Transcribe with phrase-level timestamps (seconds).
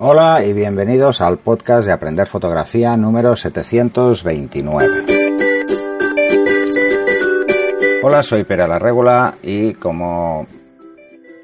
[0.00, 5.04] Hola y bienvenidos al podcast de Aprender Fotografía número 729.
[8.04, 10.46] Hola, soy Pera la Regula y como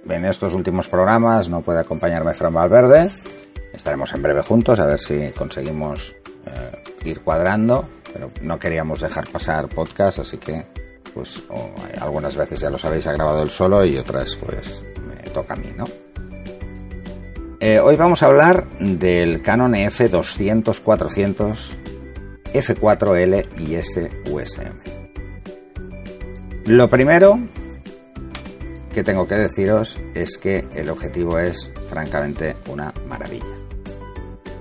[0.09, 3.11] en estos últimos programas no puede acompañarme Fran Valverde,
[3.73, 6.15] estaremos en breve juntos a ver si conseguimos
[6.47, 10.65] eh, ir cuadrando, pero no queríamos dejar pasar podcast, así que
[11.13, 11.43] pues
[12.01, 15.57] algunas veces ya lo sabéis ha grabado él solo y otras pues me toca a
[15.57, 15.87] mí, ¿no?
[17.67, 21.75] Eh, hoy vamos a hablar del Canon EF 200-400,
[22.53, 24.75] F4L y S-USM.
[26.67, 27.39] Lo primero
[28.93, 33.57] que tengo que deciros es que el objetivo es francamente una maravilla.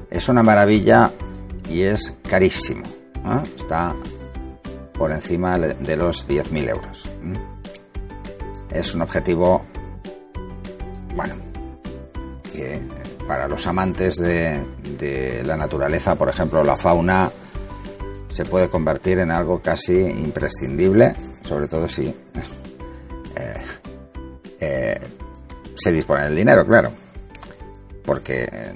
[0.10, 1.12] Es una maravilla
[1.70, 2.86] y es carísimo.
[3.58, 3.94] Está
[4.94, 7.10] por encima de los 10.000 euros.
[8.72, 9.66] Es un objetivo,
[11.14, 11.36] bueno,
[12.54, 12.80] que
[13.28, 17.32] para los amantes de, la naturaleza, por ejemplo, la fauna,
[18.30, 22.06] se puede convertir en algo casi imprescindible, sobre todo si
[23.36, 23.62] eh,
[24.60, 25.00] eh,
[25.76, 26.92] se dispone del dinero, claro,
[28.06, 28.74] porque eh,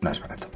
[0.00, 0.48] no es barato.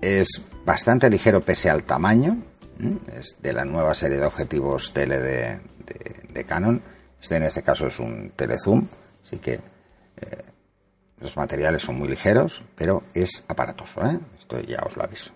[0.00, 2.36] Es bastante ligero pese al tamaño,
[2.78, 6.82] de la nueva serie de objetivos tele de, Canon.
[7.20, 8.86] Este en este caso es un telezoom,
[9.22, 9.60] así que
[11.20, 14.18] los materiales son muy ligeros, pero es aparatoso, ¿eh?
[14.38, 15.32] esto ya os lo aviso.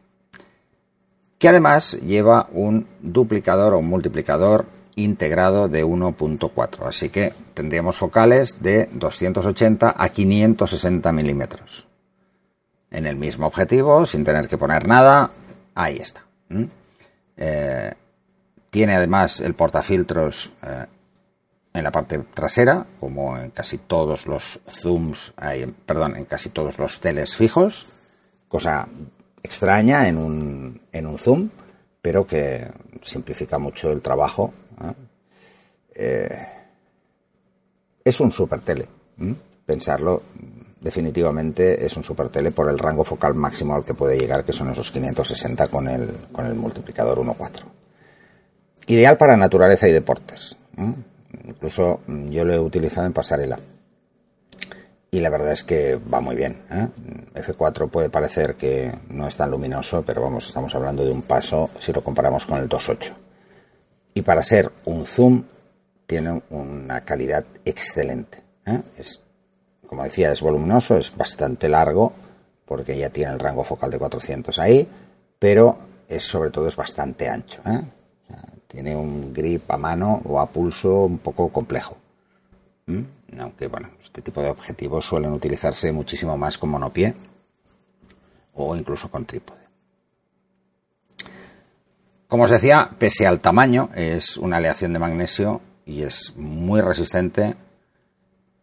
[1.38, 8.62] Que además lleva un duplicador o un multiplicador integrado de 1.4, así que tendríamos focales
[8.62, 11.86] de 280 a 560 milímetros.
[12.90, 15.30] En el mismo objetivo, sin tener que poner nada,
[15.74, 16.24] ahí está.
[17.36, 17.92] Eh,
[18.70, 20.86] tiene además el portafiltros eh,
[21.74, 25.34] en la parte trasera, como en casi todos los zooms,
[25.84, 27.86] perdón, en casi todos los teles fijos,
[28.48, 28.88] cosa
[29.42, 31.50] extraña en un, en un zoom,
[32.00, 32.70] pero que
[33.02, 34.54] simplifica mucho el trabajo.
[35.94, 36.46] Eh,
[38.04, 38.86] es un super tele,
[39.66, 40.22] pensarlo,
[40.80, 44.52] definitivamente es un super tele por el rango focal máximo al que puede llegar, que
[44.52, 47.62] son esos 560 con el, con el multiplicador 1.4.
[48.86, 50.56] Ideal para naturaleza y deportes.
[51.46, 53.58] Incluso mm, yo lo he utilizado en pasarela.
[55.10, 56.62] Y la verdad es que va muy bien.
[56.70, 56.88] ¿eh?
[57.34, 61.70] F4 puede parecer que no es tan luminoso, pero vamos, estamos hablando de un paso
[61.78, 63.12] si lo comparamos con el 2.8.
[64.14, 65.44] Y para ser un zoom,
[66.06, 68.42] tiene una calidad excelente.
[68.66, 68.80] ¿eh?
[68.98, 69.20] Es,
[69.86, 72.12] como decía, es voluminoso, es bastante largo,
[72.64, 74.88] porque ya tiene el rango focal de 400 ahí,
[75.38, 75.78] pero
[76.08, 77.60] es sobre todo es bastante ancho.
[77.66, 77.80] ¿eh?
[78.74, 81.96] Tiene un grip a mano o a pulso un poco complejo.
[82.86, 83.02] ¿Mm?
[83.38, 87.14] Aunque, bueno, este tipo de objetivos suelen utilizarse muchísimo más con monopié
[88.54, 89.60] o incluso con trípode.
[92.26, 97.54] Como os decía, pese al tamaño, es una aleación de magnesio y es muy resistente,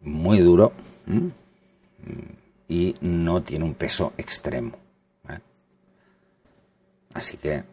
[0.01, 0.73] muy duro
[2.67, 4.73] y no tiene un peso extremo.
[7.13, 7.63] Así que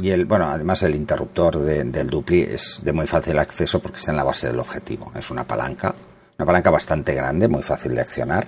[0.00, 4.12] y el, bueno, además el interruptor del dupli es de muy fácil acceso porque está
[4.12, 5.10] en la base del objetivo.
[5.14, 5.94] Es una palanca,
[6.38, 8.46] una palanca bastante grande, muy fácil de accionar.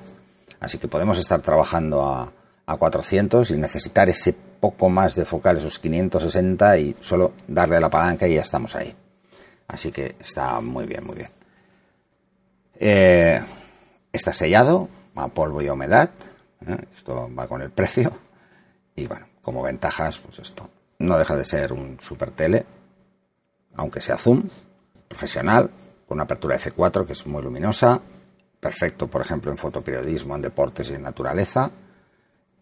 [0.61, 2.33] Así que podemos estar trabajando a,
[2.67, 7.81] a 400 y necesitar ese poco más de focal, esos 560 y solo darle a
[7.81, 8.95] la palanca y ya estamos ahí.
[9.67, 11.31] Así que está muy bien, muy bien.
[12.75, 13.41] Eh,
[14.13, 16.11] está sellado a polvo y humedad.
[16.67, 16.77] ¿eh?
[16.97, 18.13] Esto va con el precio.
[18.95, 20.69] Y bueno, como ventajas, pues esto
[21.01, 22.65] no deja de ser un super tele,
[23.75, 24.45] aunque sea zoom,
[25.09, 25.71] profesional,
[26.07, 28.01] con una apertura F4 que es muy luminosa,
[28.61, 31.71] perfecto, por ejemplo, en fotoperiodismo, en deportes y en naturaleza.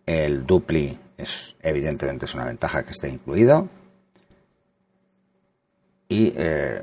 [0.07, 3.69] El dupli es evidentemente es una ventaja que esté incluido.
[6.09, 6.83] Y eh,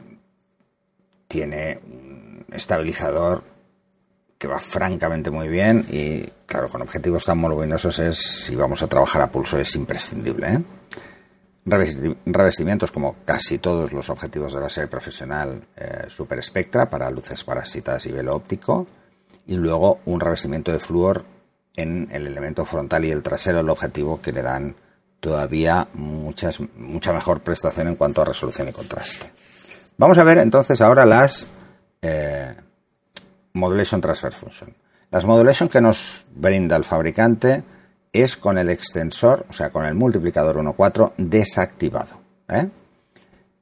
[1.28, 3.44] tiene un estabilizador
[4.38, 8.88] que va francamente muy bien y claro, con objetivos tan voluminosos es, si vamos a
[8.88, 10.48] trabajar a pulso, es imprescindible.
[10.48, 10.62] ¿eh?
[11.66, 17.44] Revestimientos como casi todos los objetivos de la serie profesional eh, Super Spectra para luces
[17.44, 18.86] parásitas y velo óptico.
[19.48, 21.26] Y luego un revestimiento de flúor
[21.76, 24.76] en el elemento frontal y el trasero del objetivo que le dan
[25.20, 29.32] todavía muchas, mucha mejor prestación en cuanto a resolución y contraste.
[29.98, 31.50] Vamos a ver entonces ahora las
[32.02, 32.56] eh,
[33.54, 34.76] Modulation Transfer Function.
[35.10, 37.64] Las Modulation que nos brinda el fabricante
[38.24, 42.20] es con el extensor, o sea, con el multiplicador 1.4 desactivado.
[42.50, 42.70] ¿eh?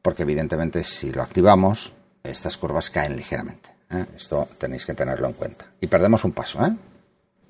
[0.02, 3.70] Porque evidentemente si lo activamos, estas curvas caen ligeramente.
[3.90, 4.06] ¿eh?
[4.16, 5.66] Esto tenéis que tenerlo en cuenta.
[5.82, 6.66] Y perdemos un paso.
[6.66, 6.76] ¿eh?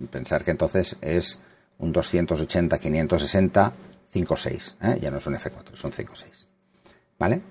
[0.09, 1.39] Pensar que entonces es
[1.79, 3.73] un 280, 560,
[4.13, 4.75] 5.6.
[4.81, 4.99] ¿eh?
[5.01, 6.25] Ya no es un F4, es un 5.6.
[7.19, 7.41] ¿Vale?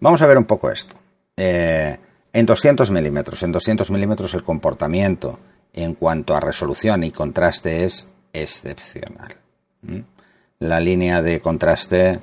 [0.00, 0.96] Vamos a ver un poco esto.
[1.36, 1.98] Eh,
[2.32, 5.38] en 200 milímetros, en 200 milímetros el comportamiento
[5.72, 9.36] en cuanto a resolución y contraste es excepcional.
[10.58, 12.20] La línea de contraste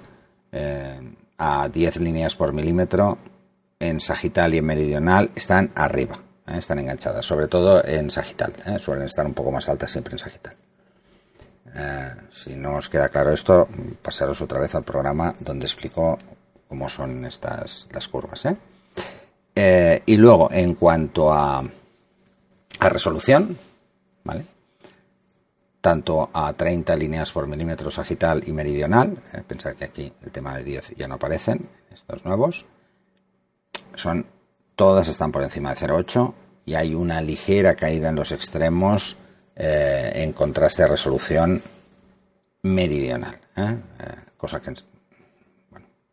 [0.52, 1.00] eh,
[1.38, 3.18] a 10 líneas por milímetro
[3.80, 6.58] en sagital y en meridional están arriba, ¿eh?
[6.58, 8.80] están enganchadas, sobre todo en sagital, ¿eh?
[8.80, 10.56] suelen estar un poco más altas siempre en sagital.
[12.32, 13.68] si no os queda claro esto,
[14.02, 16.18] pasaros otra vez al programa donde explico
[16.68, 18.48] cómo son estas las curvas.
[20.06, 21.64] y luego, en cuanto a,
[22.80, 23.58] a resolución,
[24.24, 24.46] ¿vale?
[25.82, 30.58] tanto a 30 líneas por milímetro sagital y meridional, eh, pensar que aquí el tema
[30.58, 32.66] de 10 ya no aparecen, estos nuevos,
[33.96, 34.26] son
[34.76, 36.34] todas están por encima de 0,8
[36.66, 39.16] y hay una ligera caída en los extremos
[39.56, 41.62] eh, en contraste a resolución
[42.62, 43.78] meridional, ¿eh?
[44.38, 44.74] cosa que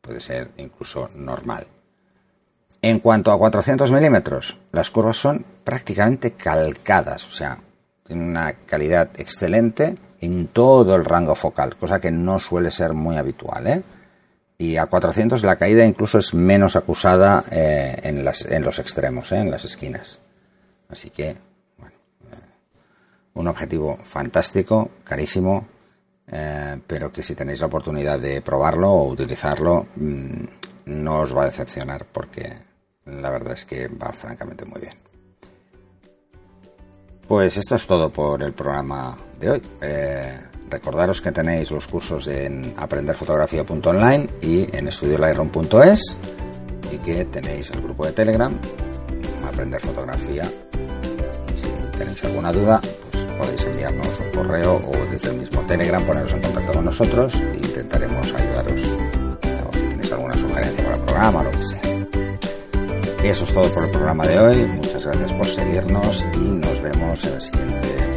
[0.01, 1.67] puede ser incluso normal.
[2.89, 7.59] En cuanto a 400 milímetros, las curvas son prácticamente calcadas, o sea,
[8.07, 13.17] tiene una calidad excelente en todo el rango focal, cosa que no suele ser muy
[13.17, 13.67] habitual.
[13.67, 13.83] ¿eh?
[14.57, 18.25] Y a 400 la caída incluso es menos acusada eh, en,
[18.65, 19.39] los extremos, ¿eh?
[19.39, 20.21] en las esquinas.
[20.89, 21.37] Así que,
[21.79, 21.97] bueno,
[23.35, 25.67] un objetivo fantástico, carísimo,
[26.87, 30.45] pero que si tenéis la oportunidad de probarlo o utilizarlo, mm,
[30.85, 32.65] no os va a decepcionar porque
[33.07, 34.95] la verdad es que va francamente muy bien.
[37.27, 39.63] Pues esto es todo por el programa de hoy.
[39.81, 40.39] Eh,
[40.71, 46.17] recordaros que tenéis los cursos en aprenderfotografía.online y en estudiolightroom.es
[46.93, 48.57] y que tenéis el grupo de Telegram,
[49.45, 50.45] Aprender Fotografía.
[51.57, 52.81] Si tenéis alguna duda,
[53.11, 57.41] pues podéis enviarnos un correo o desde el mismo Telegram poneros en contacto con nosotros
[57.41, 58.83] e intentaremos ayudaros.
[59.69, 61.86] O si tenéis alguna sugerencia para el programa lo que sea.
[63.27, 64.67] Eso es todo por el programa de hoy.
[64.67, 68.16] Muchas gracias por seguirnos y nos vemos en el siguiente